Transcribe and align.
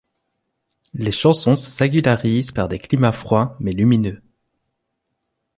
Les 0.95 1.11
chansons 1.11 1.55
se 1.55 1.69
singularisent 1.69 2.49
par 2.51 2.67
des 2.67 2.79
climats 2.79 3.11
froids, 3.11 3.55
mais 3.59 3.71
lumineux. 3.71 4.23